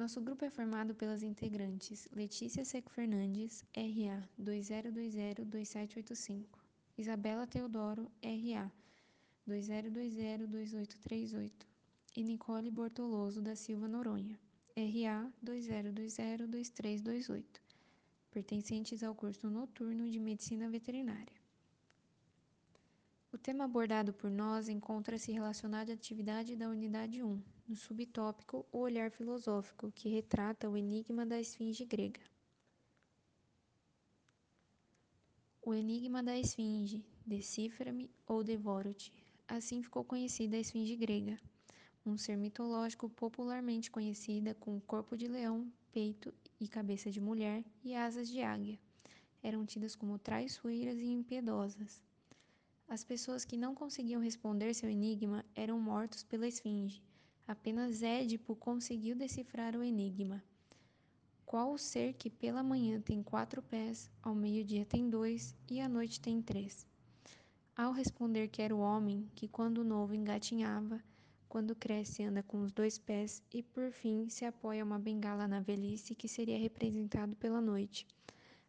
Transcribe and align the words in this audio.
Nosso 0.00 0.20
grupo 0.22 0.46
é 0.46 0.50
formado 0.50 0.94
pelas 0.94 1.22
integrantes 1.22 2.08
Letícia 2.10 2.64
Seco 2.64 2.90
Fernandes, 2.90 3.62
RA 3.76 4.26
20202785, 4.42 6.46
Isabela 6.96 7.46
Teodoro, 7.46 8.10
RA 8.22 8.72
20202838 9.46 11.52
e 12.16 12.24
Nicole 12.24 12.70
Bortoloso 12.70 13.42
da 13.42 13.54
Silva 13.54 13.86
Noronha, 13.86 14.40
RA 14.74 15.30
20202328, 15.44 17.44
pertencentes 18.30 19.02
ao 19.02 19.14
curso 19.14 19.50
noturno 19.50 20.08
de 20.08 20.18
Medicina 20.18 20.70
Veterinária. 20.70 21.38
O 23.32 23.38
tema 23.38 23.62
abordado 23.64 24.12
por 24.12 24.28
nós 24.28 24.68
encontra-se 24.68 25.30
relacionado 25.30 25.90
à 25.90 25.92
atividade 25.92 26.56
da 26.56 26.68
Unidade 26.68 27.22
1, 27.22 27.40
no 27.68 27.76
subtópico 27.76 28.66
O 28.72 28.78
Olhar 28.78 29.08
Filosófico, 29.12 29.92
que 29.92 30.08
retrata 30.08 30.68
o 30.68 30.76
enigma 30.76 31.24
da 31.24 31.40
esfinge 31.40 31.84
grega. 31.84 32.20
O 35.62 35.72
enigma 35.72 36.24
da 36.24 36.36
esfinge, 36.36 37.04
decifra-me 37.24 38.10
ou 38.26 38.42
devoro-te. 38.42 39.12
Assim 39.46 39.80
ficou 39.80 40.02
conhecida 40.02 40.56
a 40.56 40.60
esfinge 40.60 40.96
grega, 40.96 41.38
um 42.04 42.16
ser 42.16 42.36
mitológico 42.36 43.08
popularmente 43.08 43.92
conhecida 43.92 44.56
com 44.56 44.80
corpo 44.80 45.16
de 45.16 45.28
leão, 45.28 45.72
peito 45.92 46.34
e 46.58 46.66
cabeça 46.66 47.12
de 47.12 47.20
mulher 47.20 47.64
e 47.84 47.94
asas 47.94 48.28
de 48.28 48.42
águia. 48.42 48.76
Eram 49.40 49.64
tidas 49.64 49.94
como 49.94 50.18
traiçoeiras 50.18 50.98
e 50.98 51.06
impiedosas. 51.06 52.09
As 52.90 53.04
pessoas 53.04 53.44
que 53.44 53.56
não 53.56 53.72
conseguiam 53.72 54.20
responder 54.20 54.74
seu 54.74 54.90
enigma 54.90 55.44
eram 55.54 55.78
mortos 55.78 56.24
pela 56.24 56.48
esfinge. 56.48 57.00
Apenas 57.46 58.02
Édipo 58.02 58.56
conseguiu 58.56 59.14
decifrar 59.14 59.76
o 59.76 59.84
enigma. 59.84 60.42
Qual 61.46 61.72
o 61.72 61.78
ser 61.78 62.14
que 62.14 62.28
pela 62.28 62.64
manhã 62.64 63.00
tem 63.00 63.22
quatro 63.22 63.62
pés, 63.62 64.10
ao 64.20 64.34
meio-dia 64.34 64.84
tem 64.84 65.08
dois 65.08 65.54
e 65.70 65.80
à 65.80 65.88
noite 65.88 66.20
tem 66.20 66.42
três? 66.42 66.84
Ao 67.76 67.92
responder 67.92 68.48
que 68.48 68.60
era 68.60 68.74
o 68.74 68.80
homem, 68.80 69.30
que 69.36 69.46
quando 69.46 69.84
novo 69.84 70.12
engatinhava, 70.12 71.00
quando 71.48 71.76
cresce 71.76 72.24
anda 72.24 72.42
com 72.42 72.60
os 72.60 72.72
dois 72.72 72.98
pés 72.98 73.40
e 73.54 73.62
por 73.62 73.92
fim 73.92 74.28
se 74.28 74.44
apoia 74.44 74.84
uma 74.84 74.98
bengala 74.98 75.46
na 75.46 75.60
velhice 75.60 76.16
que 76.16 76.26
seria 76.26 76.58
representado 76.58 77.36
pela 77.36 77.60
noite. 77.60 78.04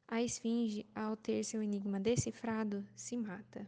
A 0.08 0.22
esfinge, 0.22 0.85
ao 0.94 1.17
ter 1.17 1.44
seu 1.44 1.63
enigma 1.63 2.00
decifrado, 2.00 2.85
se 2.95 3.17
mata. 3.17 3.67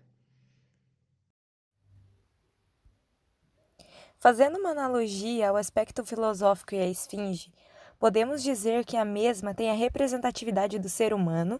Fazendo 4.24 4.58
uma 4.58 4.70
analogia 4.70 5.50
ao 5.50 5.58
aspecto 5.58 6.06
filosófico 6.06 6.74
e 6.74 6.80
à 6.80 6.88
esfinge, 6.88 7.52
podemos 8.00 8.42
dizer 8.42 8.86
que 8.86 8.96
a 8.96 9.04
mesma 9.04 9.54
tem 9.54 9.70
a 9.70 9.74
representatividade 9.74 10.80
do 10.80 10.88
ser 10.88 11.14
humano 11.14 11.60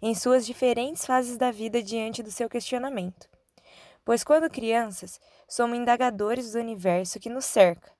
em 0.00 0.14
suas 0.14 0.46
diferentes 0.46 1.04
fases 1.04 1.36
da 1.36 1.50
vida 1.50 1.82
diante 1.82 2.22
do 2.22 2.30
seu 2.30 2.48
questionamento. 2.48 3.28
Pois, 4.04 4.22
quando 4.22 4.48
crianças, 4.48 5.20
somos 5.48 5.76
indagadores 5.76 6.52
do 6.52 6.60
universo 6.60 7.18
que 7.18 7.28
nos 7.28 7.46
cerca. 7.46 7.90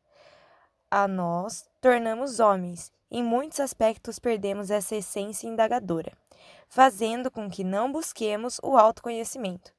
A 0.89 1.09
nós, 1.09 1.69
tornamos 1.81 2.39
homens, 2.39 2.93
em 3.11 3.21
muitos 3.21 3.59
aspectos 3.59 4.21
perdemos 4.21 4.71
essa 4.71 4.95
essência 4.95 5.49
indagadora, 5.49 6.13
fazendo 6.69 7.33
com 7.33 7.51
que 7.51 7.65
não 7.65 7.91
busquemos 7.91 8.61
o 8.63 8.79
autoconhecimento. 8.79 9.75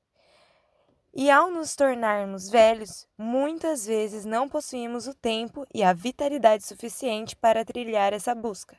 E 1.17 1.31
ao 1.31 1.49
nos 1.49 1.77
tornarmos 1.77 2.49
velhos, 2.49 3.07
muitas 3.17 3.85
vezes 3.85 4.25
não 4.25 4.49
possuímos 4.49 5.07
o 5.07 5.13
tempo 5.13 5.65
e 5.73 5.81
a 5.81 5.93
vitalidade 5.93 6.65
suficiente 6.65 7.37
para 7.37 7.63
trilhar 7.63 8.11
essa 8.11 8.35
busca. 8.35 8.75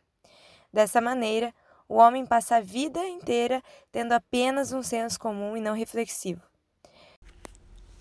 Dessa 0.70 1.00
maneira, 1.00 1.54
o 1.88 1.94
homem 1.94 2.26
passa 2.26 2.56
a 2.56 2.60
vida 2.60 3.02
inteira 3.08 3.62
tendo 3.90 4.12
apenas 4.12 4.70
um 4.70 4.82
senso 4.82 5.18
comum 5.18 5.56
e 5.56 5.62
não 5.62 5.74
reflexivo. 5.74 6.42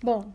Bom, 0.02 0.30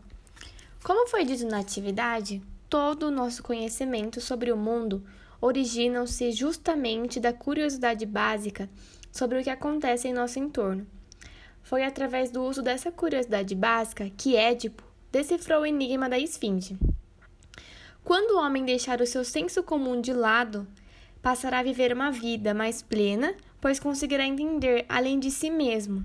como 0.82 1.06
foi 1.06 1.24
dito 1.24 1.46
na 1.46 1.60
atividade, 1.60 2.42
todo 2.68 3.04
o 3.04 3.10
nosso 3.10 3.40
conhecimento 3.40 4.20
sobre 4.20 4.50
o 4.50 4.56
mundo 4.56 5.06
originam-se 5.40 6.32
justamente 6.32 7.20
da 7.20 7.32
curiosidade 7.32 8.04
básica 8.04 8.68
sobre 9.12 9.38
o 9.38 9.44
que 9.44 9.50
acontece 9.50 10.08
em 10.08 10.12
nosso 10.12 10.40
entorno. 10.40 10.88
Foi 11.62 11.84
através 11.84 12.30
do 12.30 12.42
uso 12.42 12.62
dessa 12.62 12.90
curiosidade 12.90 13.54
básica 13.54 14.10
que 14.16 14.36
Édipo 14.36 14.82
decifrou 15.10 15.62
o 15.62 15.66
enigma 15.66 16.08
da 16.08 16.18
esfinge. 16.18 16.76
Quando 18.04 18.32
o 18.32 18.40
homem 18.40 18.64
deixar 18.64 19.00
o 19.00 19.06
seu 19.06 19.24
senso 19.24 19.62
comum 19.62 20.00
de 20.00 20.12
lado, 20.12 20.66
passará 21.22 21.60
a 21.60 21.62
viver 21.62 21.92
uma 21.92 22.10
vida 22.10 22.52
mais 22.52 22.82
plena, 22.82 23.34
pois 23.60 23.78
conseguirá 23.78 24.26
entender, 24.26 24.84
além 24.88 25.20
de 25.20 25.30
si 25.30 25.50
mesmo, 25.50 26.02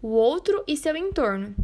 o 0.00 0.08
outro 0.08 0.62
e 0.68 0.76
seu 0.76 0.96
entorno. 0.96 1.54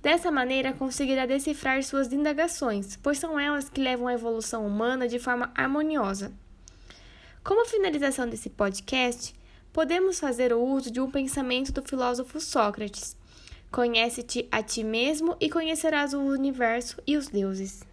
Dessa 0.00 0.30
maneira, 0.30 0.72
conseguirá 0.72 1.26
decifrar 1.26 1.82
suas 1.82 2.12
indagações, 2.12 2.96
pois 3.02 3.18
são 3.18 3.38
elas 3.38 3.68
que 3.68 3.80
levam 3.80 4.06
a 4.06 4.14
evolução 4.14 4.66
humana 4.66 5.08
de 5.08 5.18
forma 5.18 5.50
harmoniosa. 5.54 6.32
Como 7.42 7.66
finalização 7.66 8.28
desse 8.28 8.50
podcast, 8.50 9.34
podemos 9.72 10.20
fazer 10.20 10.52
o 10.52 10.60
uso 10.60 10.90
de 10.90 11.00
um 11.00 11.10
pensamento 11.10 11.72
do 11.72 11.82
filósofo 11.82 12.40
Sócrates: 12.40 13.16
Conhece-te 13.70 14.48
a 14.52 14.62
ti 14.62 14.84
mesmo 14.84 15.36
e 15.40 15.48
conhecerás 15.48 16.12
o 16.12 16.20
universo 16.20 17.00
e 17.06 17.16
os 17.16 17.28
deuses. 17.28 17.91